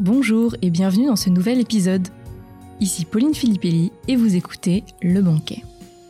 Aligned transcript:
bonjour 0.00 0.56
et 0.60 0.70
bienvenue 0.70 1.06
dans 1.06 1.16
ce 1.16 1.30
nouvel 1.30 1.60
épisode. 1.60 2.08
Ici 2.80 3.04
Pauline 3.04 3.34
Filippelli 3.34 3.92
et 4.08 4.16
vous 4.16 4.34
écoutez 4.34 4.82
Le 5.02 5.20
Banquet. 5.20 5.62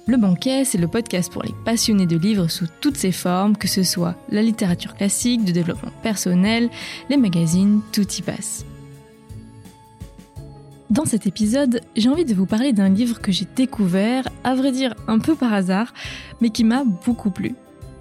Le 0.06 0.17
Banquet, 0.17 0.65
c'est 0.65 0.79
le 0.79 0.88
podcast 0.88 1.31
pour 1.31 1.43
les 1.43 1.53
passionnés 1.65 2.07
de 2.07 2.17
livres 2.17 2.49
sous 2.49 2.67
toutes 2.80 2.96
ses 2.96 3.12
formes, 3.12 3.57
que 3.57 3.69
ce 3.69 3.83
soit 3.83 4.15
la 4.30 4.40
littérature 4.40 4.94
classique, 4.94 5.44
de 5.44 5.53
développement 5.53 5.93
personnel, 6.03 6.71
les 7.11 7.19
magazines, 7.19 7.83
tout 7.93 8.11
y 8.11 8.22
passe. 8.22 8.65
Dans 10.89 11.04
cet 11.04 11.26
épisode, 11.26 11.83
j'ai 11.94 12.08
envie 12.08 12.25
de 12.25 12.34
vous 12.34 12.47
parler 12.47 12.72
d'un 12.72 12.89
livre 12.89 13.21
que 13.21 13.33
j'ai 13.33 13.47
découvert, 13.54 14.29
à 14.44 14.54
vrai 14.54 14.72
dire 14.72 14.94
un 15.08 15.19
peu 15.19 15.34
par 15.34 15.53
hasard, 15.53 15.93
mais 16.41 16.48
qui 16.48 16.65
m'a 16.65 16.84
beaucoup 16.84 17.30
plu. 17.30 17.55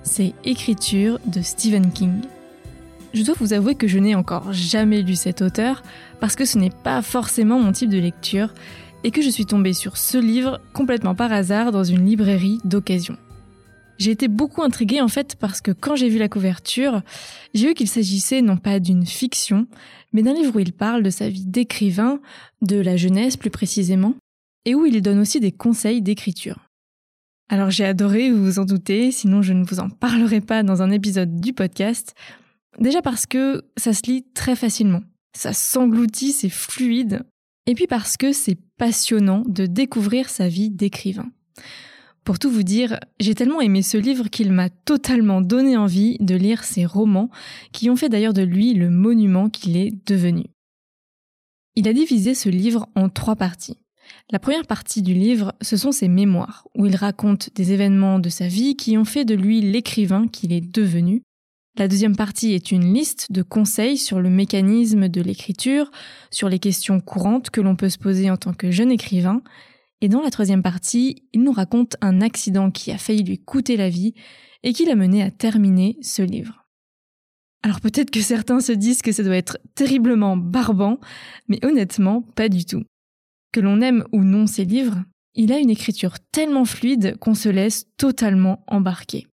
C'est 0.04 0.34
Écriture 0.46 1.20
de 1.26 1.42
Stephen 1.42 1.92
King. 1.92 2.22
Je 3.14 3.24
dois 3.24 3.36
vous 3.38 3.52
avouer 3.52 3.76
que 3.76 3.88
je 3.88 4.00
n'ai 4.00 4.16
encore 4.16 4.54
jamais 4.54 5.02
lu 5.02 5.16
cet 5.16 5.42
auteur 5.42 5.84
parce 6.22 6.36
que 6.36 6.46
ce 6.46 6.58
n'est 6.58 6.70
pas 6.70 7.02
forcément 7.02 7.60
mon 7.60 7.74
type 7.74 7.90
de 7.90 8.00
lecture 8.00 8.54
et 9.04 9.12
que 9.12 9.22
je 9.22 9.30
suis 9.30 9.46
tombée 9.46 9.74
sur 9.74 9.98
ce 9.98 10.18
livre 10.18 10.62
complètement 10.74 11.14
par 11.14 11.34
hasard 11.34 11.72
dans 11.72 11.84
une 11.84 12.06
librairie 12.06 12.60
d'occasion. 12.64 13.18
J'ai 13.98 14.12
été 14.12 14.30
beaucoup 14.30 14.64
intriguée 14.64 15.02
en 15.02 15.10
fait 15.10 15.36
parce 15.36 15.60
que 15.60 15.72
quand 15.72 15.96
j'ai 15.96 16.08
vu 16.08 16.20
la 16.20 16.30
couverture, 16.30 17.02
j'ai 17.54 17.68
vu 17.68 17.74
qu'il 17.74 17.90
s'agissait 17.90 18.42
non 18.42 18.58
pas 18.58 18.80
d'une 18.80 19.06
fiction, 19.06 19.68
mais 20.14 20.24
d'un 20.24 20.34
livre 20.34 20.56
où 20.56 20.60
il 20.60 20.74
parle 20.74 21.04
de 21.04 21.10
sa 21.10 21.30
vie 21.30 21.46
d'écrivain, 21.46 22.20
de 22.62 22.78
la 22.78 22.96
jeunesse 22.96 23.38
plus 23.38 23.52
précisément, 23.52 24.16
et 24.66 24.74
où 24.74 24.86
il 24.86 25.02
donne 25.02 25.20
aussi 25.20 25.40
des 25.40 25.52
conseils 25.52 26.02
d'écriture. 26.02 26.68
Alors 27.50 27.70
j'ai 27.70 27.86
adoré, 27.86 28.32
vous 28.32 28.44
vous 28.44 28.60
en 28.60 28.66
doutez, 28.66 29.12
sinon 29.12 29.42
je 29.42 29.54
ne 29.54 29.66
vous 29.66 29.80
en 29.80 29.90
parlerai 29.90 30.40
pas 30.40 30.64
dans 30.64 30.82
un 30.82 30.90
épisode 30.90 31.42
du 31.42 31.54
podcast, 31.54 32.16
Déjà 32.80 33.02
parce 33.02 33.26
que 33.26 33.64
ça 33.78 33.94
se 33.94 34.04
lit 34.04 34.26
très 34.34 34.56
facilement, 34.56 35.02
ça 35.36 35.54
s'engloutit, 35.54 36.32
c'est 36.32 36.50
fluide, 36.50 37.24
et 37.66 37.76
puis 37.76 37.88
parce 37.88 38.18
que 38.18 38.32
c'est 38.32 38.58
passionnant 38.78 39.44
de 39.48 39.66
découvrir 39.66 40.30
sa 40.30 40.48
vie 40.48 40.70
d'écrivain. 40.70 41.32
Pour 42.24 42.38
tout 42.38 42.52
vous 42.52 42.64
dire, 42.64 43.00
j'ai 43.20 43.34
tellement 43.34 43.62
aimé 43.62 43.82
ce 43.82 43.98
livre 43.98 44.30
qu'il 44.30 44.52
m'a 44.52 44.70
totalement 44.70 45.42
donné 45.42 45.76
envie 45.76 46.18
de 46.20 46.36
lire 46.36 46.64
ses 46.64 46.86
romans, 46.86 47.32
qui 47.72 47.90
ont 47.90 47.96
fait 47.96 48.10
d'ailleurs 48.10 48.34
de 48.34 48.44
lui 48.44 48.74
le 48.74 48.90
monument 48.90 49.50
qu'il 49.50 49.76
est 49.76 49.94
devenu. 50.08 50.46
Il 51.76 51.88
a 51.88 51.94
divisé 51.94 52.36
ce 52.36 52.50
livre 52.50 52.88
en 52.96 53.10
trois 53.10 53.36
parties. 53.36 53.78
La 54.30 54.40
première 54.40 54.68
partie 54.68 55.02
du 55.02 55.14
livre, 55.14 55.54
ce 55.62 55.78
sont 55.78 55.92
ses 55.92 56.10
mémoires, 56.10 56.68
où 56.76 56.86
il 56.86 56.96
raconte 56.96 57.50
des 57.56 57.72
événements 57.72 58.20
de 58.20 58.30
sa 58.30 58.48
vie 58.48 58.76
qui 58.76 58.98
ont 58.98 59.06
fait 59.06 59.26
de 59.26 59.36
lui 59.36 59.62
l'écrivain 59.62 60.28
qu'il 60.28 60.54
est 60.54 60.62
devenu, 60.62 61.24
la 61.78 61.88
deuxième 61.88 62.18
partie 62.18 62.54
est 62.54 62.72
une 62.72 62.94
liste 62.94 63.32
de 63.32 63.44
conseils 63.44 63.98
sur 63.98 64.20
le 64.20 64.30
mécanisme 64.30 65.08
de 65.08 65.22
l'écriture, 65.22 65.90
sur 66.30 66.50
les 66.50 66.60
questions 66.60 67.00
courantes 67.00 67.50
que 67.50 67.62
l'on 67.62 67.78
peut 67.78 67.90
se 67.90 67.98
poser 67.98 68.30
en 68.30 68.36
tant 68.36 68.54
que 68.54 68.72
jeune 68.72 68.92
écrivain. 68.92 69.42
Et 70.02 70.10
dans 70.10 70.22
la 70.22 70.32
troisième 70.32 70.64
partie, 70.64 71.24
il 71.32 71.44
nous 71.44 71.54
raconte 71.54 71.96
un 72.02 72.22
accident 72.22 72.72
qui 72.72 72.92
a 72.92 72.98
failli 72.98 73.24
lui 73.24 73.40
coûter 73.40 73.78
la 73.78 73.90
vie 73.90 74.14
et 74.64 74.74
qui 74.74 74.86
l'a 74.86 74.96
mené 74.96 75.24
à 75.24 75.32
terminer 75.32 75.98
ce 76.02 76.22
livre. 76.22 76.66
Alors 77.64 77.80
peut-être 77.80 78.12
que 78.12 78.22
certains 78.22 78.60
se 78.60 78.74
disent 78.74 79.02
que 79.02 79.12
ça 79.14 79.24
doit 79.24 79.38
être 79.38 79.58
terriblement 79.74 80.36
barbant, 80.36 81.00
mais 81.48 81.64
honnêtement, 81.64 82.22
pas 82.36 82.50
du 82.50 82.66
tout. 82.66 82.84
Que 83.54 83.62
l'on 83.62 83.82
aime 83.82 84.04
ou 84.12 84.24
non 84.24 84.46
ses 84.46 84.66
livres, 84.66 85.04
il 85.36 85.54
a 85.54 85.60
une 85.60 85.70
écriture 85.70 86.20
tellement 86.32 86.66
fluide 86.66 87.18
qu'on 87.20 87.36
se 87.36 87.50
laisse 87.50 87.86
totalement 87.98 88.64
embarquer. 88.68 89.28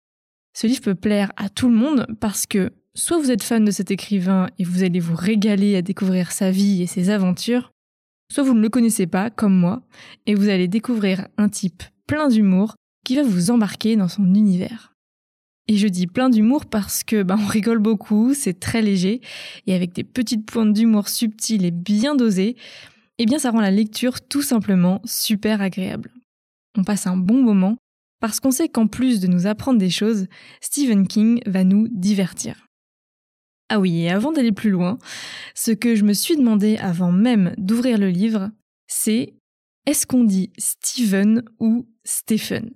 Ce 0.55 0.67
livre 0.67 0.81
peut 0.81 0.95
plaire 0.95 1.33
à 1.35 1.49
tout 1.49 1.67
le 1.67 1.75
monde 1.75 2.07
parce 2.21 2.45
que 2.45 2.71
soit 2.93 3.17
vous 3.17 3.29
êtes 3.29 3.43
fan 3.43 3.65
de 3.65 3.71
cet 3.71 3.91
écrivain 3.91 4.47
et 4.57 4.63
vous 4.63 4.83
allez 4.83 5.01
vous 5.01 5.15
régaler 5.15 5.75
à 5.75 5.81
découvrir 5.81 6.31
sa 6.31 6.49
vie 6.49 6.81
et 6.81 6.87
ses 6.87 7.09
aventures, 7.09 7.71
soit 8.31 8.43
vous 8.43 8.53
ne 8.53 8.61
le 8.61 8.69
connaissez 8.69 9.05
pas 9.05 9.29
comme 9.29 9.53
moi 9.53 9.83
et 10.25 10.33
vous 10.33 10.47
allez 10.47 10.69
découvrir 10.69 11.27
un 11.37 11.49
type 11.49 11.83
plein 12.07 12.29
d'humour 12.29 12.75
qui 13.03 13.17
va 13.17 13.23
vous 13.23 13.51
embarquer 13.51 13.97
dans 13.97 14.07
son 14.07 14.33
univers. 14.33 14.93
Et 15.67 15.75
je 15.75 15.87
dis 15.87 16.07
plein 16.07 16.29
d'humour 16.29 16.65
parce 16.65 17.03
que 17.03 17.23
ben, 17.23 17.37
on 17.37 17.47
rigole 17.47 17.79
beaucoup, 17.79 18.33
c'est 18.33 18.57
très 18.57 18.81
léger 18.81 19.19
et 19.67 19.75
avec 19.75 19.91
des 19.91 20.05
petites 20.05 20.45
pointes 20.45 20.73
d'humour 20.73 21.09
subtiles 21.09 21.65
et 21.65 21.71
bien 21.71 22.15
dosées, 22.15 22.55
eh 23.17 23.25
bien 23.25 23.39
ça 23.39 23.51
rend 23.51 23.61
la 23.61 23.71
lecture 23.71 24.21
tout 24.21 24.41
simplement 24.41 25.01
super 25.03 25.61
agréable. 25.61 26.13
On 26.77 26.85
passe 26.85 27.07
un 27.07 27.17
bon 27.17 27.43
moment 27.43 27.77
parce 28.19 28.39
qu'on 28.39 28.51
sait 28.51 28.69
qu'en 28.69 28.87
plus 28.87 29.19
de 29.19 29.27
nous 29.27 29.47
apprendre 29.47 29.79
des 29.79 29.89
choses, 29.89 30.27
Stephen 30.61 31.07
King 31.07 31.41
va 31.45 31.63
nous 31.63 31.87
divertir. 31.89 32.67
Ah 33.69 33.79
oui, 33.79 34.01
et 34.01 34.11
avant 34.11 34.31
d'aller 34.31 34.51
plus 34.51 34.69
loin, 34.69 34.97
ce 35.55 35.71
que 35.71 35.95
je 35.95 36.03
me 36.03 36.13
suis 36.13 36.37
demandé 36.37 36.77
avant 36.77 37.11
même 37.11 37.53
d'ouvrir 37.57 37.97
le 37.97 38.09
livre, 38.09 38.51
c'est 38.87 39.33
est-ce 39.85 40.05
qu'on 40.05 40.23
dit 40.23 40.51
Stephen 40.57 41.43
ou 41.59 41.87
Stephen? 42.03 42.71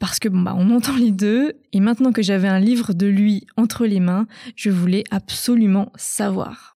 Parce 0.00 0.18
que 0.18 0.28
bon 0.28 0.40
bah 0.40 0.54
on 0.56 0.70
entend 0.70 0.96
les 0.96 1.10
deux, 1.10 1.54
et 1.72 1.80
maintenant 1.80 2.12
que 2.12 2.22
j'avais 2.22 2.48
un 2.48 2.60
livre 2.60 2.92
de 2.92 3.06
lui 3.06 3.46
entre 3.56 3.86
les 3.86 4.00
mains, 4.00 4.26
je 4.54 4.70
voulais 4.70 5.04
absolument 5.10 5.92
savoir. 5.96 6.76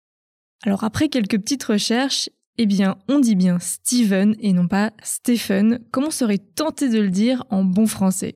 Alors 0.65 0.83
après 0.83 1.09
quelques 1.09 1.37
petites 1.37 1.63
recherches, 1.63 2.29
eh 2.61 2.65
bien, 2.65 2.97
on 3.07 3.19
dit 3.19 3.35
bien 3.35 3.57
Steven 3.57 4.35
et 4.41 4.51
non 4.51 4.67
pas 4.67 4.91
Stephen, 5.01 5.79
comme 5.91 6.03
on 6.03 6.11
serait 6.11 6.39
tenté 6.39 6.89
de 6.89 6.99
le 6.99 7.09
dire 7.09 7.45
en 7.49 7.63
bon 7.63 7.87
français? 7.87 8.33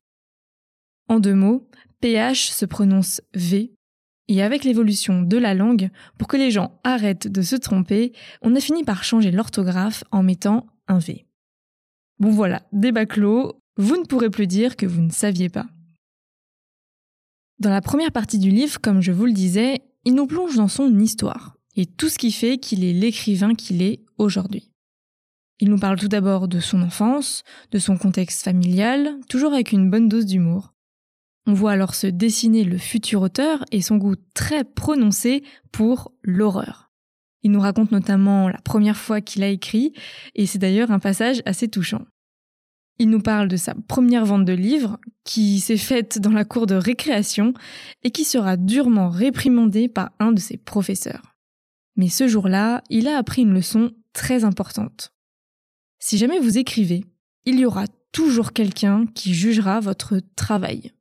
En 1.08 1.20
deux 1.20 1.34
mots, 1.34 1.68
PH 2.00 2.50
se 2.50 2.64
prononce 2.64 3.20
V, 3.34 3.74
et 4.28 4.42
avec 4.42 4.64
l'évolution 4.64 5.20
de 5.20 5.36
la 5.36 5.52
langue, 5.52 5.90
pour 6.16 6.26
que 6.26 6.38
les 6.38 6.50
gens 6.50 6.80
arrêtent 6.84 7.28
de 7.28 7.42
se 7.42 7.54
tromper, 7.54 8.14
on 8.40 8.56
a 8.56 8.60
fini 8.60 8.82
par 8.82 9.04
changer 9.04 9.30
l'orthographe 9.30 10.04
en 10.10 10.22
mettant 10.22 10.68
un 10.88 10.98
V. 10.98 11.26
Bon 12.18 12.30
voilà, 12.30 12.66
débat 12.72 13.04
clos, 13.04 13.60
vous 13.76 13.98
ne 13.98 14.06
pourrez 14.06 14.30
plus 14.30 14.46
dire 14.46 14.76
que 14.76 14.86
vous 14.86 15.02
ne 15.02 15.10
saviez 15.10 15.50
pas. 15.50 15.66
Dans 17.58 17.68
la 17.68 17.82
première 17.82 18.10
partie 18.10 18.38
du 18.38 18.48
livre, 18.48 18.80
comme 18.80 19.02
je 19.02 19.12
vous 19.12 19.26
le 19.26 19.32
disais, 19.32 19.82
il 20.06 20.14
nous 20.14 20.26
plonge 20.26 20.56
dans 20.56 20.68
son 20.68 20.98
histoire 20.98 21.58
et 21.76 21.84
tout 21.84 22.08
ce 22.08 22.16
qui 22.16 22.32
fait 22.32 22.56
qu'il 22.56 22.84
est 22.84 22.94
l'écrivain 22.94 23.54
qu'il 23.54 23.82
est 23.82 24.03
aujourd'hui. 24.18 24.70
Il 25.60 25.70
nous 25.70 25.78
parle 25.78 25.98
tout 25.98 26.08
d'abord 26.08 26.48
de 26.48 26.60
son 26.60 26.82
enfance, 26.82 27.42
de 27.70 27.78
son 27.78 27.96
contexte 27.96 28.42
familial, 28.42 29.16
toujours 29.28 29.52
avec 29.52 29.72
une 29.72 29.90
bonne 29.90 30.08
dose 30.08 30.26
d'humour. 30.26 30.74
On 31.46 31.52
voit 31.52 31.72
alors 31.72 31.94
se 31.94 32.06
dessiner 32.06 32.64
le 32.64 32.78
futur 32.78 33.22
auteur 33.22 33.64
et 33.70 33.82
son 33.82 33.96
goût 33.96 34.16
très 34.34 34.64
prononcé 34.64 35.44
pour 35.70 36.12
l'horreur. 36.22 36.90
Il 37.42 37.50
nous 37.50 37.60
raconte 37.60 37.92
notamment 37.92 38.48
la 38.48 38.60
première 38.62 38.96
fois 38.96 39.20
qu'il 39.20 39.42
a 39.42 39.48
écrit, 39.48 39.92
et 40.34 40.46
c'est 40.46 40.58
d'ailleurs 40.58 40.90
un 40.90 40.98
passage 40.98 41.42
assez 41.44 41.68
touchant. 41.68 42.06
Il 42.98 43.10
nous 43.10 43.20
parle 43.20 43.48
de 43.48 43.56
sa 43.56 43.74
première 43.74 44.24
vente 44.24 44.44
de 44.44 44.52
livres, 44.52 44.98
qui 45.24 45.60
s'est 45.60 45.76
faite 45.76 46.18
dans 46.18 46.30
la 46.30 46.44
cour 46.44 46.66
de 46.66 46.74
récréation 46.74 47.52
et 48.02 48.10
qui 48.10 48.24
sera 48.24 48.56
durement 48.56 49.10
réprimandée 49.10 49.88
par 49.88 50.12
un 50.20 50.32
de 50.32 50.40
ses 50.40 50.56
professeurs. 50.56 51.34
Mais 51.96 52.08
ce 52.08 52.28
jour-là, 52.28 52.82
il 52.88 53.08
a 53.08 53.18
appris 53.18 53.42
une 53.42 53.52
leçon 53.52 53.92
très 54.14 54.44
importante. 54.44 55.12
Si 55.98 56.16
jamais 56.16 56.38
vous 56.38 56.56
écrivez, 56.56 57.04
il 57.44 57.58
y 57.58 57.66
aura 57.66 57.86
toujours 58.12 58.52
quelqu'un 58.52 59.06
qui 59.14 59.34
jugera 59.34 59.80
votre 59.80 60.20
travail. 60.36 60.92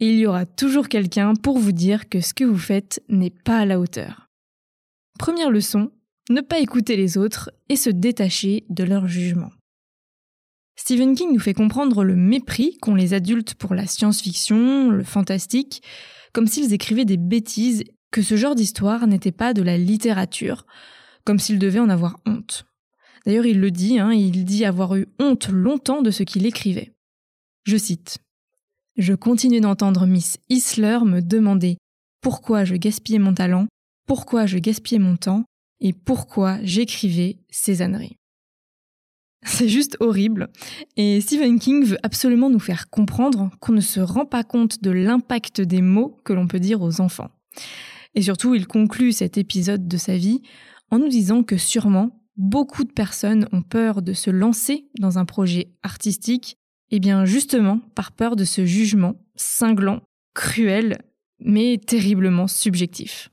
Et 0.00 0.10
il 0.10 0.18
y 0.18 0.26
aura 0.26 0.44
toujours 0.44 0.88
quelqu'un 0.88 1.34
pour 1.34 1.58
vous 1.58 1.72
dire 1.72 2.08
que 2.08 2.20
ce 2.20 2.34
que 2.34 2.44
vous 2.44 2.58
faites 2.58 3.02
n'est 3.08 3.30
pas 3.30 3.60
à 3.60 3.64
la 3.64 3.80
hauteur. 3.80 4.28
Première 5.18 5.50
leçon, 5.50 5.90
ne 6.30 6.40
pas 6.40 6.60
écouter 6.60 6.96
les 6.96 7.16
autres 7.16 7.50
et 7.68 7.76
se 7.76 7.90
détacher 7.90 8.64
de 8.68 8.84
leur 8.84 9.08
jugement. 9.08 9.50
Stephen 10.76 11.16
King 11.16 11.32
nous 11.32 11.40
fait 11.40 11.54
comprendre 11.54 12.04
le 12.04 12.14
mépris 12.14 12.78
qu'ont 12.78 12.94
les 12.94 13.14
adultes 13.14 13.54
pour 13.54 13.74
la 13.74 13.86
science-fiction, 13.86 14.90
le 14.90 15.02
fantastique, 15.02 15.82
comme 16.32 16.46
s'ils 16.46 16.72
écrivaient 16.72 17.04
des 17.04 17.16
bêtises 17.16 17.84
que 18.12 18.22
ce 18.22 18.36
genre 18.36 18.54
d'histoire 18.54 19.06
n'était 19.06 19.32
pas 19.32 19.54
de 19.54 19.62
la 19.62 19.76
littérature, 19.76 20.66
comme 21.28 21.38
s'il 21.38 21.58
devait 21.58 21.78
en 21.78 21.90
avoir 21.90 22.18
honte. 22.24 22.64
D'ailleurs, 23.26 23.44
il 23.44 23.60
le 23.60 23.70
dit, 23.70 23.98
hein, 23.98 24.14
il 24.14 24.46
dit 24.46 24.64
avoir 24.64 24.96
eu 24.96 25.08
honte 25.18 25.50
longtemps 25.50 26.00
de 26.00 26.10
ce 26.10 26.22
qu'il 26.22 26.46
écrivait. 26.46 26.94
Je 27.64 27.76
cite 27.76 28.16
Je 28.96 29.12
continue 29.12 29.60
d'entendre 29.60 30.06
Miss 30.06 30.38
Isler 30.48 31.00
me 31.04 31.20
demander 31.20 31.76
pourquoi 32.22 32.64
je 32.64 32.76
gaspillais 32.76 33.18
mon 33.18 33.34
talent, 33.34 33.66
pourquoi 34.06 34.46
je 34.46 34.56
gaspillais 34.56 34.98
mon 34.98 35.16
temps 35.18 35.44
et 35.80 35.92
pourquoi 35.92 36.60
j'écrivais 36.62 37.36
ces 37.50 37.82
âneries. 37.82 38.16
C'est 39.44 39.68
juste 39.68 39.98
horrible. 40.00 40.48
Et 40.96 41.20
Stephen 41.20 41.58
King 41.58 41.84
veut 41.84 41.98
absolument 42.02 42.48
nous 42.48 42.58
faire 42.58 42.88
comprendre 42.88 43.50
qu'on 43.60 43.74
ne 43.74 43.82
se 43.82 44.00
rend 44.00 44.24
pas 44.24 44.44
compte 44.44 44.82
de 44.82 44.90
l'impact 44.90 45.60
des 45.60 45.82
mots 45.82 46.18
que 46.24 46.32
l'on 46.32 46.48
peut 46.48 46.58
dire 46.58 46.80
aux 46.80 47.02
enfants. 47.02 47.28
Et 48.14 48.22
surtout, 48.22 48.54
il 48.54 48.66
conclut 48.66 49.12
cet 49.12 49.36
épisode 49.36 49.86
de 49.86 49.96
sa 49.98 50.16
vie 50.16 50.40
en 50.90 50.98
nous 50.98 51.08
disant 51.08 51.42
que 51.42 51.56
sûrement 51.56 52.22
beaucoup 52.36 52.84
de 52.84 52.92
personnes 52.92 53.48
ont 53.52 53.62
peur 53.62 54.02
de 54.02 54.12
se 54.12 54.30
lancer 54.30 54.88
dans 54.98 55.18
un 55.18 55.24
projet 55.24 55.72
artistique, 55.82 56.56
et 56.90 57.00
bien 57.00 57.24
justement 57.24 57.80
par 57.94 58.12
peur 58.12 58.36
de 58.36 58.44
ce 58.44 58.64
jugement 58.64 59.16
cinglant, 59.34 60.00
cruel, 60.34 60.98
mais 61.40 61.78
terriblement 61.78 62.46
subjectif. 62.46 63.30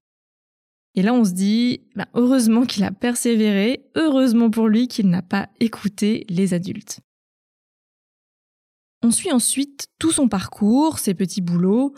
Et 0.96 1.02
là, 1.02 1.14
on 1.14 1.26
se 1.26 1.32
dit, 1.32 1.82
bah, 1.96 2.08
heureusement 2.14 2.66
qu'il 2.66 2.84
a 2.84 2.92
persévéré, 2.92 3.86
heureusement 3.96 4.50
pour 4.50 4.68
lui 4.68 4.88
qu'il 4.88 5.10
n'a 5.10 5.22
pas 5.22 5.50
écouté 5.60 6.26
les 6.30 6.54
adultes. 6.54 7.02
On 9.04 9.12
suit 9.12 9.32
ensuite 9.32 9.88
tout 10.00 10.12
son 10.12 10.30
parcours, 10.30 11.00
ses 11.00 11.14
petits 11.14 11.42
boulots, 11.42 11.94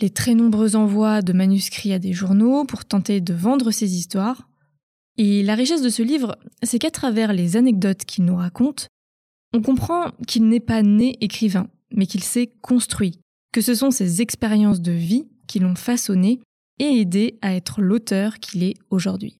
les 0.00 0.10
très 0.10 0.34
nombreux 0.34 0.76
envois 0.76 1.22
de 1.22 1.32
manuscrits 1.32 1.94
à 1.94 1.98
des 1.98 2.12
journaux 2.12 2.64
pour 2.64 2.84
tenter 2.84 3.20
de 3.20 3.32
vendre 3.32 3.70
ses 3.70 3.96
histoires. 3.96 4.48
Et 5.18 5.42
la 5.42 5.54
richesse 5.54 5.82
de 5.82 5.88
ce 5.88 6.02
livre, 6.02 6.36
c'est 6.62 6.78
qu'à 6.78 6.90
travers 6.90 7.32
les 7.32 7.56
anecdotes 7.56 8.04
qu'il 8.04 8.24
nous 8.24 8.36
raconte, 8.36 8.88
on 9.54 9.62
comprend 9.62 10.10
qu'il 10.26 10.48
n'est 10.48 10.60
pas 10.60 10.82
né 10.82 11.16
écrivain, 11.20 11.68
mais 11.90 12.06
qu'il 12.06 12.22
s'est 12.22 12.52
construit, 12.60 13.18
que 13.52 13.60
ce 13.60 13.74
sont 13.74 13.90
ses 13.90 14.20
expériences 14.20 14.82
de 14.82 14.92
vie 14.92 15.26
qui 15.46 15.58
l'ont 15.58 15.76
façonné 15.76 16.40
et 16.78 17.00
aidé 17.00 17.38
à 17.40 17.54
être 17.54 17.80
l'auteur 17.80 18.38
qu'il 18.38 18.62
est 18.62 18.74
aujourd'hui. 18.90 19.38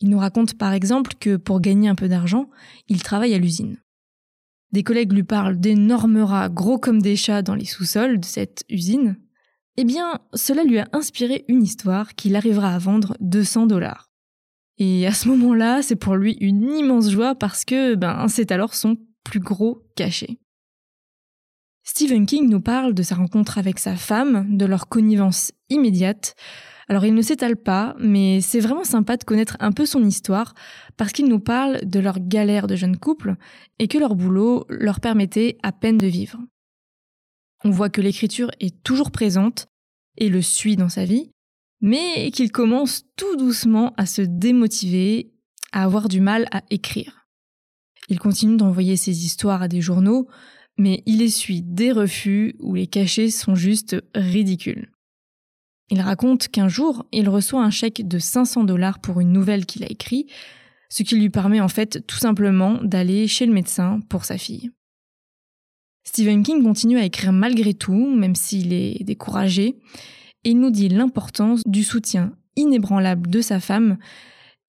Il 0.00 0.10
nous 0.10 0.18
raconte 0.18 0.58
par 0.58 0.72
exemple 0.72 1.12
que 1.18 1.36
pour 1.36 1.60
gagner 1.60 1.88
un 1.88 1.94
peu 1.94 2.08
d'argent, 2.08 2.50
il 2.88 3.02
travaille 3.02 3.32
à 3.32 3.38
l'usine. 3.38 3.78
Des 4.72 4.82
collègues 4.82 5.12
lui 5.12 5.22
parlent 5.22 5.58
d'énormes 5.58 6.18
rats 6.18 6.48
gros 6.48 6.78
comme 6.78 7.00
des 7.00 7.16
chats 7.16 7.42
dans 7.42 7.54
les 7.54 7.64
sous-sols 7.64 8.18
de 8.18 8.24
cette 8.24 8.64
usine. 8.68 9.16
Eh 9.76 9.84
bien, 9.84 10.20
cela 10.34 10.64
lui 10.64 10.78
a 10.78 10.88
inspiré 10.92 11.44
une 11.48 11.62
histoire 11.62 12.14
qu'il 12.14 12.36
arrivera 12.36 12.74
à 12.74 12.78
vendre 12.78 13.16
200 13.20 13.66
dollars. 13.66 14.10
Et 14.78 15.06
à 15.06 15.12
ce 15.12 15.28
moment-là, 15.28 15.82
c'est 15.82 15.96
pour 15.96 16.16
lui 16.16 16.36
une 16.40 16.68
immense 16.76 17.10
joie 17.10 17.34
parce 17.34 17.64
que 17.64 17.94
ben, 17.94 18.26
c'est 18.28 18.50
alors 18.50 18.74
son 18.74 18.96
plus 19.22 19.40
gros 19.40 19.82
cachet. 19.96 20.38
Stephen 21.84 22.26
King 22.26 22.48
nous 22.48 22.60
parle 22.60 22.94
de 22.94 23.02
sa 23.02 23.14
rencontre 23.14 23.58
avec 23.58 23.78
sa 23.78 23.94
femme, 23.94 24.56
de 24.56 24.64
leur 24.64 24.88
connivence 24.88 25.52
immédiate. 25.68 26.34
Alors 26.88 27.04
il 27.04 27.14
ne 27.14 27.22
s'étale 27.22 27.56
pas, 27.56 27.94
mais 27.98 28.40
c'est 28.40 28.60
vraiment 28.60 28.84
sympa 28.84 29.16
de 29.16 29.24
connaître 29.24 29.56
un 29.60 29.70
peu 29.70 29.86
son 29.86 30.04
histoire 30.04 30.54
parce 30.96 31.12
qu'il 31.12 31.28
nous 31.28 31.40
parle 31.40 31.80
de 31.84 32.00
leur 32.00 32.18
galère 32.20 32.66
de 32.66 32.76
jeune 32.76 32.96
couple 32.96 33.36
et 33.78 33.88
que 33.88 33.98
leur 33.98 34.14
boulot 34.14 34.64
leur 34.68 35.00
permettait 35.00 35.58
à 35.62 35.72
peine 35.72 35.98
de 35.98 36.06
vivre. 36.06 36.38
On 37.64 37.70
voit 37.70 37.90
que 37.90 38.00
l'écriture 38.00 38.50
est 38.60 38.82
toujours 38.82 39.10
présente 39.10 39.66
et 40.16 40.28
le 40.28 40.42
suit 40.42 40.76
dans 40.76 40.90
sa 40.90 41.04
vie, 41.04 41.30
mais 41.84 42.30
qu'il 42.30 42.50
commence 42.50 43.04
tout 43.14 43.36
doucement 43.36 43.92
à 43.98 44.06
se 44.06 44.22
démotiver, 44.22 45.34
à 45.70 45.84
avoir 45.84 46.08
du 46.08 46.18
mal 46.18 46.48
à 46.50 46.62
écrire. 46.70 47.26
Il 48.08 48.18
continue 48.18 48.56
d'envoyer 48.56 48.96
ses 48.96 49.26
histoires 49.26 49.60
à 49.60 49.68
des 49.68 49.82
journaux, 49.82 50.26
mais 50.78 51.02
il 51.04 51.20
essuie 51.20 51.60
des 51.60 51.92
refus 51.92 52.56
où 52.58 52.74
les 52.74 52.86
cachets 52.86 53.28
sont 53.28 53.54
juste 53.54 53.96
ridicules. 54.14 54.90
Il 55.90 56.00
raconte 56.00 56.48
qu'un 56.48 56.68
jour, 56.68 57.04
il 57.12 57.28
reçoit 57.28 57.62
un 57.62 57.70
chèque 57.70 58.08
de 58.08 58.18
500 58.18 58.64
dollars 58.64 58.98
pour 58.98 59.20
une 59.20 59.32
nouvelle 59.32 59.66
qu'il 59.66 59.84
a 59.84 59.90
écrite, 59.90 60.30
ce 60.88 61.02
qui 61.02 61.16
lui 61.16 61.28
permet 61.28 61.60
en 61.60 61.68
fait 61.68 62.06
tout 62.06 62.16
simplement 62.16 62.82
d'aller 62.82 63.28
chez 63.28 63.44
le 63.44 63.52
médecin 63.52 64.00
pour 64.08 64.24
sa 64.24 64.38
fille. 64.38 64.70
Stephen 66.04 66.44
King 66.44 66.62
continue 66.62 66.98
à 66.98 67.04
écrire 67.04 67.32
malgré 67.32 67.74
tout, 67.74 68.08
même 68.16 68.34
s'il 68.34 68.72
est 68.72 69.04
découragé, 69.04 69.76
il 70.44 70.60
nous 70.60 70.70
dit 70.70 70.88
l'importance 70.88 71.62
du 71.66 71.82
soutien 71.82 72.36
inébranlable 72.56 73.28
de 73.28 73.40
sa 73.40 73.60
femme 73.60 73.98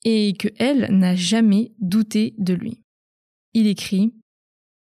et 0.03 0.33
que 0.33 0.47
elle 0.57 0.87
n'a 0.91 1.15
jamais 1.15 1.73
douté 1.79 2.33
de 2.37 2.53
lui. 2.53 2.81
Il 3.53 3.67
écrit 3.67 4.13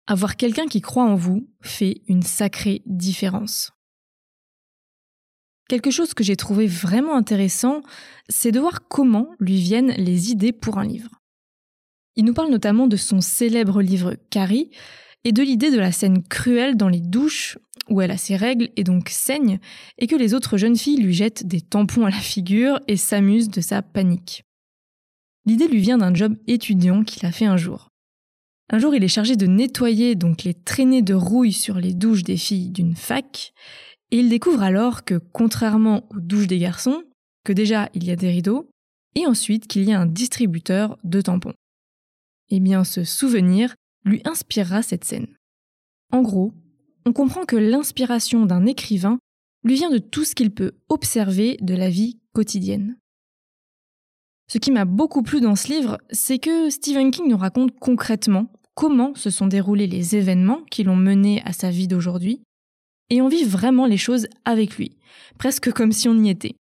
Avoir 0.07 0.37
quelqu'un 0.37 0.67
qui 0.67 0.81
croit 0.81 1.05
en 1.05 1.15
vous 1.15 1.49
fait 1.63 2.03
une 2.09 2.23
sacrée 2.23 2.83
différence. 2.87 3.73
Quelque 5.69 5.93
chose 5.93 6.15
que 6.15 6.25
j'ai 6.25 6.35
trouvé 6.35 6.67
vraiment 6.67 7.15
intéressant, 7.15 7.83
c'est 8.29 8.51
de 8.51 8.59
voir 8.59 8.89
comment 8.89 9.29
lui 9.39 9.57
viennent 9.57 9.93
les 9.93 10.33
idées 10.33 10.53
pour 10.53 10.79
un 10.79 10.85
livre. 10.85 11.21
Il 12.17 12.25
nous 12.25 12.35
parle 12.35 12.51
notamment 12.51 12.89
de 12.89 12.97
son 12.97 13.21
célèbre 13.21 13.81
livre 13.81 14.17
Carrie 14.31 14.71
et 15.23 15.31
de 15.31 15.43
l'idée 15.43 15.71
de 15.71 15.79
la 15.79 15.93
scène 15.93 16.25
cruelle 16.25 16.77
dans 16.77 16.89
les 16.89 17.01
douches 17.01 17.57
où 17.91 18.01
elle 18.01 18.11
a 18.11 18.17
ses 18.17 18.37
règles 18.37 18.71
et 18.77 18.85
donc 18.85 19.09
saigne 19.09 19.59
et 19.99 20.07
que 20.07 20.17
les 20.17 20.33
autres 20.35 20.57
jeunes 20.57 20.77
filles 20.77 21.03
lui 21.03 21.13
jettent 21.13 21.47
des 21.47 21.61
tampons 21.61 22.07
à 22.07 22.11
la 22.11 22.17
figure 22.17 22.81
et 22.89 22.97
s'amusent 22.97 23.51
de 23.51 23.61
sa 23.61 23.83
panique. 23.83 24.45
L'idée 25.47 25.69
lui 25.69 25.81
vient 25.81 25.99
d'un 25.99 26.15
job 26.15 26.37
étudiant 26.47 27.03
qu'il 27.03 27.27
a 27.27 27.33
fait 27.33 27.47
un 27.47 27.57
jour. 27.57 27.89
Un 28.73 28.79
jour, 28.79 28.95
il 28.95 29.03
est 29.03 29.09
chargé 29.09 29.35
de 29.35 29.47
nettoyer 29.47 30.15
donc 30.15 30.45
les 30.45 30.55
traînées 30.55 31.03
de 31.03 31.15
rouille 31.15 31.53
sur 31.53 31.79
les 31.79 31.93
douches 31.93 32.23
des 32.23 32.37
filles 32.37 32.71
d'une 32.71 32.95
fac, 32.95 33.53
et 34.13 34.19
il 34.19 34.29
découvre 34.29 34.63
alors 34.63 35.05
que, 35.05 35.17
contrairement 35.33 36.07
aux 36.11 36.21
douches 36.21 36.47
des 36.47 36.59
garçons, 36.59 37.03
que 37.45 37.53
déjà 37.53 37.89
il 37.95 38.05
y 38.05 38.13
a 38.13 38.17
des 38.17 38.31
rideaux, 38.31 38.71
et 39.17 39.27
ensuite 39.27 39.67
qu'il 39.67 39.83
y 39.85 39.93
a 39.93 40.01
un 40.01 40.07
distributeur 40.07 40.99
de 41.03 41.21
tampons. 41.21 41.55
Eh 42.51 42.61
bien, 42.61 42.85
ce 42.85 43.03
souvenir 43.03 43.75
lui 44.05 44.21
inspirera 44.25 44.83
cette 44.83 45.05
scène. 45.05 45.27
En 46.13 46.23
gros, 46.23 46.53
on 47.11 47.12
comprend 47.12 47.45
que 47.45 47.57
l'inspiration 47.57 48.47
d'un 48.47 48.67
écrivain 48.67 49.19
lui 49.65 49.75
vient 49.75 49.91
de 49.91 49.99
tout 49.99 50.25
ce 50.25 50.37
qu'il 50.37 50.53
peut 50.53 50.75
observer 50.89 51.57
de 51.61 51.75
la 51.75 51.91
vie 51.91 52.21
quotidienne. 52.33 52.97
Ce 54.47 54.59
qui 54.59 54.71
m'a 54.71 54.85
beaucoup 54.85 55.25
plu 55.25 55.41
dans 55.41 55.57
ce 55.57 55.67
livre, 55.67 55.99
c'est 56.12 56.39
que 56.39 56.71
Stephen 56.71 57.11
King 57.11 57.29
nous 57.29 57.37
raconte 57.37 57.77
concrètement 57.81 58.53
comment 58.77 59.12
se 59.17 59.29
sont 59.29 59.49
déroulés 59.49 59.89
les 59.89 60.15
événements 60.15 60.62
qui 60.71 60.85
l'ont 60.85 60.95
mené 60.95 61.43
à 61.45 61.53
sa 61.53 61.71
vie 61.71 61.89
d'aujourd'hui, 61.89 62.43
et 63.11 63.21
on 63.21 63.27
vit 63.27 63.43
vraiment 63.43 63.87
les 63.87 63.97
choses 63.97 64.29
avec 64.45 64.77
lui, 64.77 64.97
presque 65.37 65.73
comme 65.73 65.91
si 65.91 66.09
on 66.09 66.15
y 66.15 66.31
était. 66.31 66.55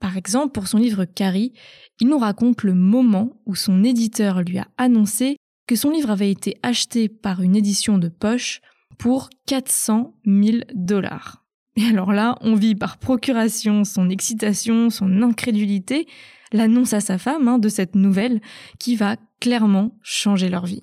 Par 0.00 0.16
exemple, 0.16 0.52
pour 0.52 0.66
son 0.66 0.78
livre 0.78 1.04
Carrie, 1.04 1.52
il 2.00 2.08
nous 2.08 2.18
raconte 2.18 2.62
le 2.62 2.72
moment 2.72 3.38
où 3.44 3.54
son 3.54 3.84
éditeur 3.84 4.40
lui 4.40 4.56
a 4.56 4.68
annoncé 4.78 5.36
que 5.66 5.76
son 5.76 5.90
livre 5.90 6.10
avait 6.10 6.30
été 6.30 6.56
acheté 6.62 7.10
par 7.10 7.42
une 7.42 7.54
édition 7.54 7.98
de 7.98 8.08
poche 8.08 8.62
pour 8.98 9.30
400 9.46 10.14
000 10.26 10.58
dollars. 10.74 11.44
Et 11.76 11.84
alors 11.84 12.12
là, 12.12 12.36
on 12.40 12.54
vit 12.54 12.74
par 12.74 12.98
procuration 12.98 13.84
son 13.84 14.10
excitation, 14.10 14.90
son 14.90 15.22
incrédulité, 15.22 16.08
l'annonce 16.52 16.92
à 16.92 17.00
sa 17.00 17.18
femme 17.18 17.46
hein, 17.46 17.58
de 17.58 17.68
cette 17.68 17.94
nouvelle 17.94 18.40
qui 18.78 18.96
va 18.96 19.16
clairement 19.40 19.96
changer 20.02 20.48
leur 20.48 20.66
vie. 20.66 20.82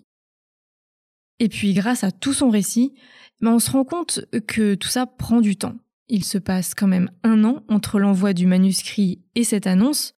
Et 1.39 1.49
puis 1.49 1.73
grâce 1.73 2.03
à 2.03 2.11
tout 2.11 2.33
son 2.33 2.49
récit, 2.49 2.93
ben, 3.41 3.51
on 3.51 3.59
se 3.59 3.71
rend 3.71 3.83
compte 3.83 4.21
que 4.47 4.75
tout 4.75 4.87
ça 4.87 5.05
prend 5.05 5.41
du 5.41 5.57
temps. 5.57 5.75
Il 6.07 6.23
se 6.23 6.37
passe 6.37 6.73
quand 6.73 6.87
même 6.87 7.11
un 7.23 7.43
an 7.43 7.63
entre 7.67 7.99
l'envoi 7.99 8.33
du 8.33 8.47
manuscrit 8.47 9.21
et 9.35 9.43
cette 9.43 9.67
annonce. 9.67 10.13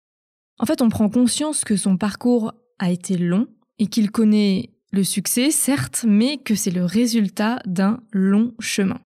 En 0.59 0.67
fait, 0.67 0.83
on 0.83 0.89
prend 0.89 1.09
conscience 1.09 1.65
que 1.65 1.77
son 1.77 1.97
parcours 1.97 2.53
a 2.79 2.91
été 2.91 3.17
long 3.17 3.47
et 3.79 3.87
qu'il 3.87 4.11
connaît 4.11 4.76
le 4.93 5.05
succès, 5.05 5.51
certes, 5.51 6.05
mais 6.09 6.39
que 6.39 6.55
c'est 6.55 6.71
le 6.71 6.85
résultat 6.85 7.61
d'un 7.67 8.01
long 8.13 8.55
chemin. 8.59 9.01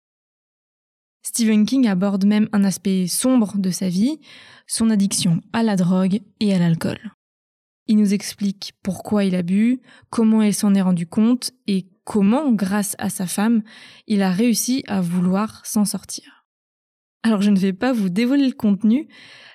Stephen 1.23 1.66
King 1.66 1.88
aborde 1.88 2.25
même 2.25 2.49
un 2.52 2.64
aspect 2.64 3.06
sombre 3.09 3.59
de 3.59 3.71
sa 3.71 3.88
vie, 3.88 4.21
son 4.66 4.90
addiction 4.90 5.40
à 5.52 5.62
la 5.62 5.76
drogue 5.76 6.21
et 6.40 6.54
à 6.54 6.59
l'alcool. 6.59 6.99
Il 7.88 7.97
nous 7.97 8.14
explique 8.14 8.75
pourquoi 8.83 9.25
il 9.25 9.35
a 9.35 9.42
bu, 9.42 9.80
comment 10.11 10.42
il 10.42 10.54
s'en 10.54 10.75
est 10.75 10.83
rendu 10.83 11.06
compte 11.06 11.52
et 11.66 11.87
comment, 12.04 12.52
grâce 12.52 12.97
à 12.99 13.11
sa 13.11 13.26
femme, 13.26 13.62
il 14.06 14.23
a 14.23 14.30
réussi 14.30 14.83
à 14.87 15.00
vouloir 15.00 15.64
s'en 15.66 15.85
sortir. 15.85 16.47
Alors 17.23 17.42
je 17.42 17.50
ne 17.50 17.59
vais 17.59 17.73
pas 17.73 17.92
vous 17.92 18.09
dévoiler 18.09 18.47
le 18.47 18.54
contenu, 18.54 19.09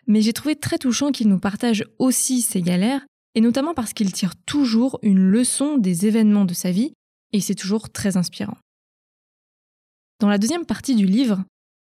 mais 0.08 0.22
j'ai 0.22 0.34
trouvé 0.34 0.56
très 0.56 0.78
touchant 0.78 1.12
qu'il 1.12 1.30
nous 1.30 1.40
partage 1.40 1.86
aussi 2.00 2.42
ses 2.42 2.62
galères, 2.62 3.06
et 3.36 3.42
notamment 3.42 3.74
parce 3.74 3.94
qu'il 3.94 4.12
tire 4.12 4.36
toujours 4.46 5.00
une 5.02 5.20
leçon 5.20 5.78
des 5.78 6.06
événements 6.06 6.46
de 6.46 6.54
sa 6.54 6.72
vie, 6.72 6.94
et 7.34 7.40
c'est 7.40 7.56
toujours 7.56 7.90
très 7.90 8.18
inspirant. 8.18 8.58
Dans 10.20 10.28
la 10.28 10.38
deuxième 10.38 10.66
partie 10.66 10.96
du 10.96 11.06
livre, 11.06 11.44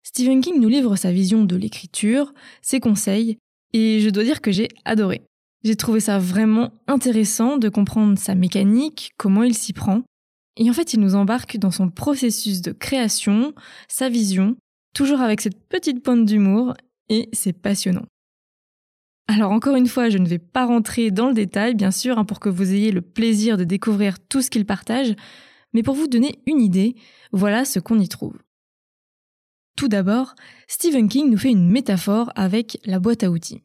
Stephen 0.03 0.41
King 0.41 0.59
nous 0.59 0.69
livre 0.69 0.95
sa 0.95 1.11
vision 1.11 1.43
de 1.43 1.55
l'écriture, 1.55 2.33
ses 2.61 2.79
conseils, 2.79 3.37
et 3.73 3.99
je 4.01 4.09
dois 4.09 4.23
dire 4.23 4.41
que 4.41 4.51
j'ai 4.51 4.69
adoré. 4.85 5.21
J'ai 5.63 5.75
trouvé 5.75 5.99
ça 5.99 6.17
vraiment 6.17 6.71
intéressant 6.87 7.57
de 7.57 7.69
comprendre 7.69 8.17
sa 8.17 8.33
mécanique, 8.33 9.11
comment 9.17 9.43
il 9.43 9.55
s'y 9.55 9.73
prend. 9.73 10.01
Et 10.57 10.69
en 10.69 10.73
fait, 10.73 10.93
il 10.93 10.99
nous 10.99 11.15
embarque 11.15 11.57
dans 11.57 11.71
son 11.71 11.89
processus 11.89 12.61
de 12.61 12.71
création, 12.71 13.53
sa 13.87 14.09
vision, 14.09 14.55
toujours 14.93 15.21
avec 15.21 15.41
cette 15.41 15.67
petite 15.67 16.03
pointe 16.03 16.25
d'humour, 16.25 16.73
et 17.09 17.29
c'est 17.31 17.53
passionnant. 17.53 18.05
Alors 19.33 19.51
encore 19.51 19.77
une 19.77 19.87
fois, 19.87 20.09
je 20.09 20.17
ne 20.17 20.27
vais 20.27 20.39
pas 20.39 20.65
rentrer 20.65 21.09
dans 21.09 21.29
le 21.29 21.33
détail, 21.33 21.73
bien 21.73 21.91
sûr, 21.91 22.19
hein, 22.19 22.25
pour 22.25 22.41
que 22.41 22.49
vous 22.49 22.73
ayez 22.73 22.91
le 22.91 23.01
plaisir 23.01 23.55
de 23.55 23.63
découvrir 23.63 24.19
tout 24.19 24.41
ce 24.41 24.49
qu'il 24.49 24.65
partage, 24.65 25.15
mais 25.71 25.83
pour 25.83 25.95
vous 25.95 26.07
donner 26.07 26.41
une 26.47 26.59
idée, 26.59 26.97
voilà 27.31 27.63
ce 27.63 27.79
qu'on 27.79 27.97
y 27.97 28.09
trouve. 28.09 28.37
Tout 29.77 29.87
d'abord, 29.87 30.35
Stephen 30.67 31.07
King 31.07 31.29
nous 31.29 31.37
fait 31.37 31.51
une 31.51 31.71
métaphore 31.71 32.33
avec 32.35 32.77
la 32.83 32.99
boîte 32.99 33.23
à 33.23 33.31
outils. 33.31 33.61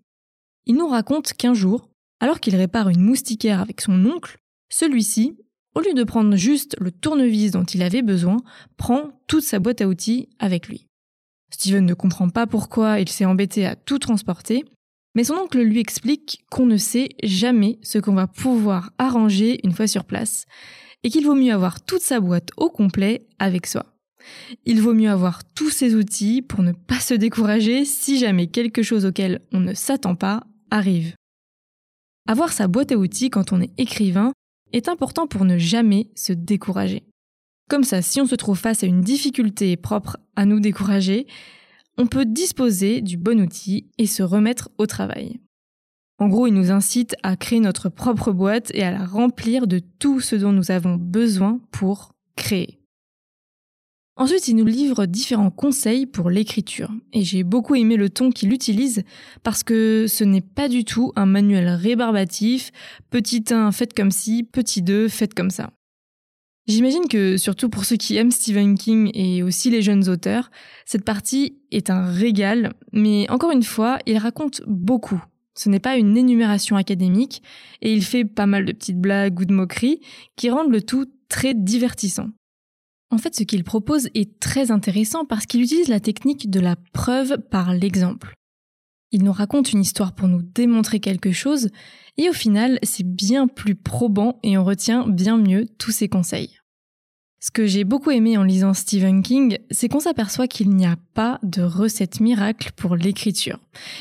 Il 0.66 0.76
nous 0.76 0.86
raconte 0.86 1.32
qu'un 1.32 1.52
jour, 1.52 1.90
alors 2.20 2.38
qu'il 2.38 2.54
répare 2.54 2.88
une 2.88 3.02
moustiquaire 3.02 3.60
avec 3.60 3.80
son 3.80 4.06
oncle, 4.06 4.38
celui-ci, 4.68 5.36
au 5.74 5.80
lieu 5.80 5.94
de 5.94 6.04
prendre 6.04 6.36
juste 6.36 6.76
le 6.78 6.92
tournevis 6.92 7.50
dont 7.50 7.64
il 7.64 7.82
avait 7.82 8.02
besoin, 8.02 8.36
prend 8.76 9.20
toute 9.26 9.42
sa 9.42 9.58
boîte 9.58 9.80
à 9.80 9.88
outils 9.88 10.28
avec 10.38 10.68
lui. 10.68 10.86
Steven 11.50 11.84
ne 11.84 11.94
comprend 11.94 12.28
pas 12.28 12.46
pourquoi 12.46 13.00
il 13.00 13.08
s'est 13.08 13.24
embêté 13.24 13.66
à 13.66 13.74
tout 13.74 13.98
transporter, 13.98 14.64
Mais 15.16 15.24
son 15.24 15.34
oncle 15.34 15.58
lui 15.60 15.80
explique 15.80 16.44
qu'on 16.50 16.66
ne 16.66 16.76
sait 16.76 17.08
jamais 17.22 17.78
ce 17.82 17.98
qu'on 17.98 18.12
va 18.12 18.26
pouvoir 18.26 18.92
arranger 18.98 19.58
une 19.64 19.72
fois 19.72 19.86
sur 19.86 20.04
place, 20.04 20.44
et 21.02 21.08
qu'il 21.08 21.24
vaut 21.24 21.34
mieux 21.34 21.54
avoir 21.54 21.82
toute 21.82 22.02
sa 22.02 22.20
boîte 22.20 22.50
au 22.58 22.68
complet 22.68 23.26
avec 23.38 23.66
soi. 23.66 23.86
Il 24.66 24.82
vaut 24.82 24.92
mieux 24.92 25.08
avoir 25.08 25.42
tous 25.54 25.70
ses 25.70 25.94
outils 25.94 26.42
pour 26.42 26.62
ne 26.62 26.72
pas 26.72 27.00
se 27.00 27.14
décourager 27.14 27.86
si 27.86 28.18
jamais 28.18 28.48
quelque 28.48 28.82
chose 28.82 29.06
auquel 29.06 29.40
on 29.52 29.60
ne 29.60 29.72
s'attend 29.72 30.16
pas 30.16 30.42
arrive. 30.70 31.14
Avoir 32.28 32.52
sa 32.52 32.68
boîte 32.68 32.92
à 32.92 32.98
outils 32.98 33.30
quand 33.30 33.52
on 33.52 33.60
est 33.62 33.72
écrivain 33.78 34.32
est 34.74 34.88
important 34.88 35.26
pour 35.26 35.46
ne 35.46 35.56
jamais 35.56 36.10
se 36.14 36.34
décourager. 36.34 37.04
Comme 37.70 37.84
ça, 37.84 38.02
si 38.02 38.20
on 38.20 38.26
se 38.26 38.34
trouve 38.34 38.58
face 38.58 38.82
à 38.82 38.86
une 38.86 39.00
difficulté 39.00 39.76
propre 39.76 40.18
à 40.34 40.44
nous 40.44 40.60
décourager, 40.60 41.26
on 41.98 42.06
peut 42.06 42.24
disposer 42.24 43.00
du 43.00 43.16
bon 43.16 43.40
outil 43.40 43.86
et 43.98 44.06
se 44.06 44.22
remettre 44.22 44.70
au 44.78 44.86
travail. 44.86 45.40
En 46.18 46.28
gros, 46.28 46.46
il 46.46 46.54
nous 46.54 46.70
incite 46.70 47.14
à 47.22 47.36
créer 47.36 47.60
notre 47.60 47.88
propre 47.88 48.32
boîte 48.32 48.70
et 48.74 48.82
à 48.82 48.90
la 48.90 49.04
remplir 49.04 49.66
de 49.66 49.80
tout 49.98 50.20
ce 50.20 50.36
dont 50.36 50.52
nous 50.52 50.70
avons 50.70 50.96
besoin 50.96 51.60
pour 51.70 52.12
créer. 52.36 52.80
Ensuite, 54.18 54.48
il 54.48 54.56
nous 54.56 54.64
livre 54.64 55.04
différents 55.04 55.50
conseils 55.50 56.06
pour 56.06 56.30
l'écriture. 56.30 56.90
Et 57.12 57.22
j'ai 57.22 57.44
beaucoup 57.44 57.74
aimé 57.74 57.96
le 57.96 58.08
ton 58.08 58.30
qu'il 58.30 58.50
utilise 58.50 59.02
parce 59.42 59.62
que 59.62 60.06
ce 60.08 60.24
n'est 60.24 60.40
pas 60.40 60.68
du 60.68 60.86
tout 60.86 61.12
un 61.16 61.26
manuel 61.26 61.68
rébarbatif, 61.68 62.72
petit 63.10 63.44
1 63.50 63.72
faites 63.72 63.92
comme 63.92 64.10
ci, 64.10 64.42
petit 64.42 64.80
2 64.80 65.08
faites 65.08 65.34
comme 65.34 65.50
ça. 65.50 65.70
J'imagine 66.66 67.06
que, 67.08 67.36
surtout 67.36 67.68
pour 67.68 67.84
ceux 67.84 67.96
qui 67.96 68.16
aiment 68.16 68.32
Stephen 68.32 68.76
King 68.76 69.10
et 69.14 69.44
aussi 69.44 69.70
les 69.70 69.82
jeunes 69.82 70.08
auteurs, 70.08 70.50
cette 70.84 71.04
partie 71.04 71.58
est 71.70 71.90
un 71.90 72.10
régal, 72.10 72.72
mais 72.92 73.30
encore 73.30 73.52
une 73.52 73.62
fois, 73.62 73.98
il 74.06 74.18
raconte 74.18 74.62
beaucoup. 74.66 75.22
Ce 75.54 75.68
n'est 75.68 75.80
pas 75.80 75.96
une 75.96 76.16
énumération 76.16 76.76
académique, 76.76 77.42
et 77.82 77.92
il 77.92 78.04
fait 78.04 78.24
pas 78.24 78.46
mal 78.46 78.64
de 78.64 78.72
petites 78.72 79.00
blagues 79.00 79.38
ou 79.38 79.44
de 79.44 79.54
moqueries 79.54 80.00
qui 80.34 80.50
rendent 80.50 80.72
le 80.72 80.82
tout 80.82 81.06
très 81.28 81.54
divertissant. 81.54 82.30
En 83.10 83.18
fait, 83.18 83.36
ce 83.36 83.44
qu'il 83.44 83.62
propose 83.62 84.08
est 84.14 84.40
très 84.40 84.72
intéressant 84.72 85.24
parce 85.24 85.46
qu'il 85.46 85.62
utilise 85.62 85.88
la 85.88 86.00
technique 86.00 86.50
de 86.50 86.58
la 86.58 86.74
preuve 86.92 87.38
par 87.48 87.72
l'exemple. 87.72 88.34
Il 89.12 89.22
nous 89.22 89.32
raconte 89.32 89.72
une 89.72 89.80
histoire 89.80 90.14
pour 90.14 90.28
nous 90.28 90.42
démontrer 90.42 91.00
quelque 91.00 91.32
chose, 91.32 91.70
et 92.16 92.28
au 92.28 92.32
final, 92.32 92.78
c'est 92.82 93.06
bien 93.06 93.46
plus 93.46 93.74
probant 93.74 94.38
et 94.42 94.58
on 94.58 94.64
retient 94.64 95.06
bien 95.06 95.36
mieux 95.38 95.66
tous 95.78 95.90
ses 95.90 96.08
conseils. 96.08 96.58
Ce 97.38 97.50
que 97.50 97.66
j'ai 97.66 97.84
beaucoup 97.84 98.10
aimé 98.10 98.36
en 98.36 98.42
lisant 98.42 98.74
Stephen 98.74 99.22
King, 99.22 99.58
c'est 99.70 99.88
qu'on 99.88 100.00
s'aperçoit 100.00 100.48
qu'il 100.48 100.70
n'y 100.70 100.86
a 100.86 100.96
pas 101.14 101.38
de 101.42 101.62
recette 101.62 102.18
miracle 102.18 102.72
pour 102.74 102.96
l'écriture. 102.96 103.60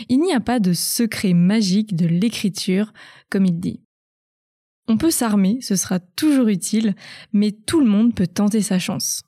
Il 0.09 0.21
n'y 0.21 0.33
a 0.33 0.39
pas 0.39 0.59
de 0.59 0.74
secret 0.74 1.33
magique 1.33 1.95
de 1.95 2.07
l'écriture, 2.07 2.91
comme 3.29 3.45
il 3.45 3.59
dit. 3.59 3.81
On 4.88 4.97
peut 4.97 5.12
s'armer, 5.12 5.59
ce 5.62 5.75
sera 5.75 6.00
toujours 6.00 6.47
utile, 6.47 6.95
mais 7.33 7.51
tout 7.51 7.81
le 7.81 7.89
monde 7.89 8.15
peut 8.15 8.27
tenter 8.27 8.62
sa 8.62 8.79
chance. 8.79 9.21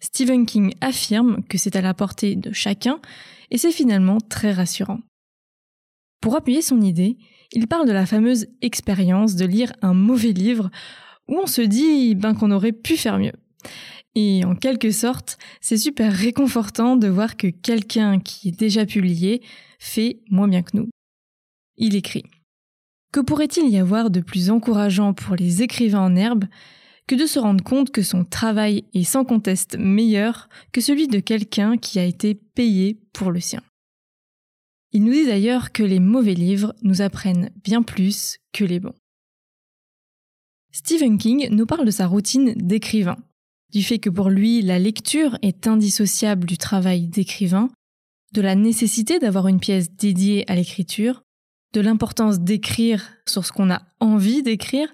Stephen 0.00 0.44
King 0.44 0.74
affirme 0.80 1.42
que 1.44 1.56
c'est 1.56 1.76
à 1.76 1.80
la 1.80 1.94
portée 1.94 2.36
de 2.36 2.52
chacun, 2.52 3.00
et 3.50 3.58
c'est 3.58 3.72
finalement 3.72 4.18
très 4.20 4.52
rassurant. 4.52 5.00
Pour 6.20 6.36
appuyer 6.36 6.62
son 6.62 6.80
idée, 6.80 7.18
il 7.52 7.68
parle 7.68 7.86
de 7.86 7.92
la 7.92 8.06
fameuse 8.06 8.48
expérience 8.60 9.36
de 9.36 9.46
lire 9.46 9.72
un 9.82 9.94
mauvais 9.94 10.32
livre 10.32 10.70
où 11.28 11.38
on 11.38 11.46
se 11.46 11.62
dit 11.62 12.14
ben, 12.14 12.34
qu'on 12.34 12.50
aurait 12.50 12.72
pu 12.72 12.96
faire 12.96 13.18
mieux. 13.18 13.32
Et 14.14 14.44
en 14.44 14.54
quelque 14.54 14.90
sorte, 14.90 15.38
c'est 15.60 15.76
super 15.76 16.12
réconfortant 16.12 16.96
de 16.96 17.06
voir 17.06 17.36
que 17.36 17.48
quelqu'un 17.48 18.18
qui 18.18 18.48
est 18.48 18.58
déjà 18.58 18.86
publié 18.86 19.42
fait 19.78 20.20
moins 20.30 20.48
bien 20.48 20.62
que 20.62 20.76
nous. 20.76 20.88
Il 21.76 21.94
écrit 21.94 22.24
Que 23.12 23.20
pourrait-il 23.20 23.68
y 23.68 23.78
avoir 23.78 24.10
de 24.10 24.20
plus 24.20 24.50
encourageant 24.50 25.12
pour 25.12 25.36
les 25.36 25.62
écrivains 25.62 26.00
en 26.00 26.16
herbe? 26.16 26.44
Que 27.06 27.14
de 27.14 27.26
se 27.26 27.38
rendre 27.38 27.62
compte 27.62 27.90
que 27.90 28.02
son 28.02 28.24
travail 28.24 28.84
est 28.94 29.04
sans 29.04 29.24
conteste 29.24 29.76
meilleur 29.78 30.48
que 30.72 30.80
celui 30.80 31.08
de 31.08 31.20
quelqu'un 31.20 31.76
qui 31.76 31.98
a 31.98 32.04
été 32.04 32.34
payé 32.34 32.98
pour 33.12 33.30
le 33.30 33.40
sien 33.40 33.62
Il 34.92 35.04
nous 35.04 35.12
dit 35.12 35.26
d'ailleurs 35.26 35.72
que 35.72 35.82
les 35.82 36.00
mauvais 36.00 36.34
livres 36.34 36.74
nous 36.82 37.02
apprennent 37.02 37.50
bien 37.62 37.82
plus 37.82 38.38
que 38.52 38.64
les 38.64 38.80
bons. 38.80 38.94
Stephen 40.72 41.16
King 41.16 41.48
nous 41.50 41.66
parle 41.66 41.86
de 41.86 41.90
sa 41.90 42.06
routine 42.06 42.52
d'écrivain, 42.54 43.16
du 43.72 43.82
fait 43.82 43.98
que 43.98 44.10
pour 44.10 44.28
lui 44.28 44.62
la 44.62 44.78
lecture 44.78 45.38
est 45.42 45.66
indissociable 45.66 46.46
du 46.46 46.58
travail 46.58 47.08
d'écrivain, 47.08 47.70
de 48.32 48.40
la 48.42 48.54
nécessité 48.54 49.18
d'avoir 49.18 49.48
une 49.48 49.60
pièce 49.60 49.90
dédiée 49.92 50.44
à 50.50 50.54
l'écriture, 50.54 51.22
de 51.76 51.82
l'importance 51.82 52.40
d'écrire 52.40 53.12
sur 53.28 53.44
ce 53.44 53.52
qu'on 53.52 53.70
a 53.70 53.82
envie 54.00 54.42
d'écrire, 54.42 54.88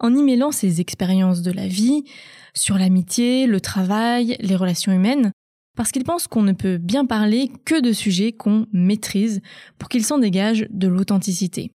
en 0.00 0.14
y 0.14 0.22
mêlant 0.22 0.52
ses 0.52 0.82
expériences 0.82 1.40
de 1.40 1.50
la 1.50 1.66
vie, 1.66 2.04
sur 2.52 2.76
l'amitié, 2.76 3.46
le 3.46 3.58
travail, 3.58 4.36
les 4.40 4.54
relations 4.54 4.92
humaines, 4.92 5.32
parce 5.78 5.92
qu'il 5.92 6.04
pense 6.04 6.26
qu'on 6.26 6.42
ne 6.42 6.52
peut 6.52 6.76
bien 6.76 7.06
parler 7.06 7.50
que 7.64 7.80
de 7.80 7.90
sujets 7.90 8.32
qu'on 8.32 8.66
maîtrise 8.74 9.40
pour 9.78 9.88
qu'ils 9.88 10.04
s'en 10.04 10.18
dégagent 10.18 10.66
de 10.68 10.88
l'authenticité. 10.88 11.70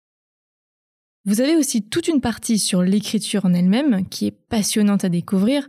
Vous 1.26 1.42
avez 1.42 1.56
aussi 1.56 1.82
toute 1.82 2.08
une 2.08 2.22
partie 2.22 2.60
sur 2.60 2.84
l'écriture 2.84 3.46
en 3.46 3.56
elle-même 3.56 4.08
qui 4.10 4.28
est 4.28 4.38
passionnante 4.48 5.04
à 5.04 5.10
découvrir, 5.10 5.68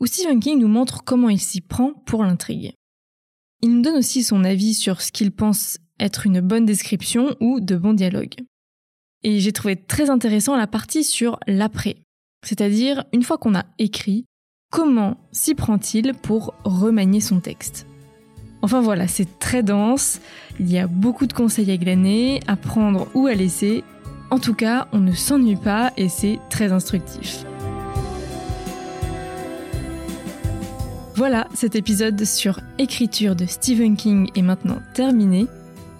où 0.00 0.06
Stephen 0.06 0.40
King 0.40 0.58
nous 0.58 0.68
montre 0.68 1.04
comment 1.04 1.28
il 1.28 1.40
s'y 1.40 1.60
prend 1.60 1.92
pour 1.92 2.24
l'intrigue. 2.24 2.72
Il 3.60 3.76
nous 3.76 3.82
donne 3.82 3.98
aussi 3.98 4.24
son 4.24 4.42
avis 4.42 4.74
sur 4.74 5.00
ce 5.00 5.12
qu'il 5.12 5.30
pense 5.30 5.78
être 6.00 6.26
une 6.26 6.40
bonne 6.40 6.66
description 6.66 7.36
ou 7.40 7.60
de 7.60 7.76
bons 7.76 7.94
dialogues. 7.94 8.36
Et 9.22 9.38
j'ai 9.38 9.52
trouvé 9.52 9.76
très 9.76 10.10
intéressant 10.10 10.56
la 10.56 10.66
partie 10.66 11.04
sur 11.04 11.38
l'après, 11.46 11.96
c'est-à-dire 12.44 13.04
une 13.12 13.22
fois 13.22 13.38
qu'on 13.38 13.54
a 13.54 13.64
écrit, 13.78 14.24
comment 14.70 15.16
s'y 15.30 15.54
prend-il 15.54 16.14
pour 16.14 16.54
remanier 16.64 17.20
son 17.20 17.40
texte? 17.40 17.86
Enfin 18.62 18.80
voilà, 18.80 19.08
c'est 19.08 19.38
très 19.38 19.62
dense, 19.62 20.20
il 20.60 20.70
y 20.70 20.78
a 20.78 20.86
beaucoup 20.86 21.26
de 21.26 21.32
conseils 21.32 21.70
à 21.70 21.76
glaner, 21.76 22.40
à 22.46 22.56
prendre 22.56 23.08
ou 23.14 23.26
à 23.26 23.34
laisser, 23.34 23.84
en 24.30 24.38
tout 24.38 24.54
cas, 24.54 24.88
on 24.92 24.98
ne 24.98 25.12
s'ennuie 25.12 25.56
pas 25.56 25.92
et 25.96 26.08
c'est 26.08 26.38
très 26.48 26.72
instructif. 26.72 27.44
Voilà, 31.14 31.46
cet 31.54 31.76
épisode 31.76 32.24
sur 32.24 32.60
écriture 32.78 33.36
de 33.36 33.44
Stephen 33.44 33.96
King 33.96 34.30
est 34.34 34.42
maintenant 34.42 34.78
terminé. 34.94 35.46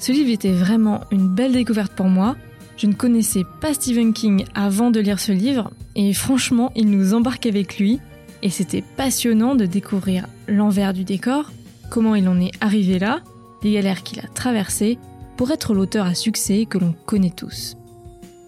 Ce 0.03 0.11
livre 0.11 0.31
était 0.31 0.51
vraiment 0.51 1.03
une 1.13 1.29
belle 1.29 1.53
découverte 1.53 1.93
pour 1.93 2.07
moi. 2.07 2.35
Je 2.77 2.89
ne 2.89 2.93
connaissais 2.93 3.45
pas 3.61 3.73
Stephen 3.73 4.13
King 4.13 4.45
avant 4.53 4.91
de 4.91 4.99
lire 4.99 5.21
ce 5.21 5.31
livre 5.31 5.71
et 5.95 6.13
franchement, 6.13 6.73
il 6.75 6.91
nous 6.91 7.15
embarque 7.15 7.47
avec 7.47 7.79
lui 7.79 8.01
et 8.43 8.51
c'était 8.51 8.83
passionnant 8.97 9.55
de 9.55 9.65
découvrir 9.65 10.27
l'envers 10.49 10.93
du 10.93 11.05
décor, 11.05 11.53
comment 11.89 12.17
il 12.17 12.29
en 12.29 12.41
est 12.41 12.51
arrivé 12.61 12.99
là, 12.99 13.21
les 13.63 13.75
galères 13.75 14.03
qu'il 14.03 14.19
a 14.19 14.27
traversées 14.27 14.99
pour 15.37 15.53
être 15.53 15.73
l'auteur 15.73 16.05
à 16.05 16.17
succès 16.17 16.67
que 16.69 16.79
l'on 16.79 16.97
connaît 17.07 17.31
tous. 17.31 17.77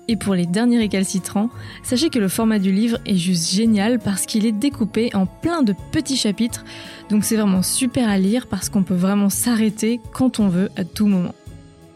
Et 0.08 0.16
pour 0.16 0.34
les 0.34 0.46
derniers 0.46 0.78
récalcitrants, 0.78 1.50
sachez 1.84 2.10
que 2.10 2.18
le 2.18 2.26
format 2.26 2.58
du 2.58 2.72
livre 2.72 2.98
est 3.06 3.14
juste 3.14 3.52
génial 3.52 4.00
parce 4.00 4.26
qu'il 4.26 4.44
est 4.44 4.50
découpé 4.50 5.14
en 5.14 5.26
plein 5.26 5.62
de 5.62 5.72
petits 5.92 6.16
chapitres, 6.16 6.64
donc 7.10 7.24
c'est 7.24 7.36
vraiment 7.36 7.62
super 7.62 8.08
à 8.08 8.18
lire 8.18 8.48
parce 8.48 8.70
qu'on 8.70 8.82
peut 8.82 8.92
vraiment 8.92 9.30
s'arrêter 9.30 10.00
quand 10.12 10.40
on 10.40 10.48
veut 10.48 10.68
à 10.74 10.82
tout 10.82 11.06
moment. 11.06 11.32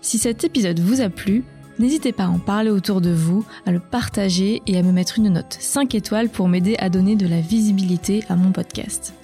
Si 0.00 0.18
cet 0.18 0.44
épisode 0.44 0.80
vous 0.80 1.00
a 1.00 1.08
plu, 1.08 1.44
n'hésitez 1.78 2.12
pas 2.12 2.24
à 2.24 2.28
en 2.28 2.38
parler 2.38 2.70
autour 2.70 3.00
de 3.00 3.10
vous, 3.10 3.44
à 3.66 3.72
le 3.72 3.80
partager 3.80 4.62
et 4.66 4.78
à 4.78 4.82
me 4.82 4.92
mettre 4.92 5.18
une 5.18 5.30
note 5.30 5.56
5 5.58 5.94
étoiles 5.94 6.28
pour 6.28 6.48
m'aider 6.48 6.76
à 6.78 6.88
donner 6.88 7.16
de 7.16 7.26
la 7.26 7.40
visibilité 7.40 8.24
à 8.28 8.36
mon 8.36 8.52
podcast. 8.52 9.14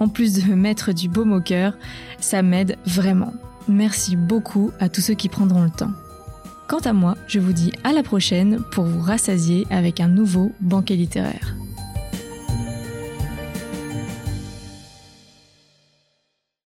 En 0.00 0.08
plus 0.08 0.34
de 0.34 0.50
me 0.50 0.56
mettre 0.56 0.92
du 0.92 1.08
baume 1.08 1.32
au 1.32 1.40
cœur, 1.40 1.76
ça 2.18 2.42
m'aide 2.42 2.76
vraiment. 2.84 3.32
Merci 3.68 4.16
beaucoup 4.16 4.72
à 4.80 4.88
tous 4.88 5.00
ceux 5.00 5.14
qui 5.14 5.28
prendront 5.28 5.62
le 5.62 5.70
temps. 5.70 5.92
Quant 6.68 6.80
à 6.80 6.92
moi, 6.92 7.16
je 7.26 7.40
vous 7.40 7.52
dis 7.52 7.72
à 7.84 7.92
la 7.92 8.02
prochaine 8.02 8.60
pour 8.72 8.84
vous 8.84 9.00
rassasier 9.00 9.66
avec 9.70 10.00
un 10.00 10.08
nouveau 10.08 10.52
banquet 10.60 10.96
littéraire. 10.96 11.54